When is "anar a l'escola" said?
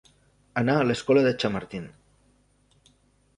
0.61-1.23